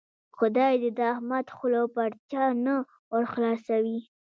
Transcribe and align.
خدای 0.37 0.73
دې 0.81 0.89
د 0.97 0.99
احمد 1.13 1.45
خوله 1.55 1.81
پر 1.95 2.09
چا 2.31 2.43
نه 2.65 2.75
ور 3.11 3.23
خلاصوي. 3.33 3.99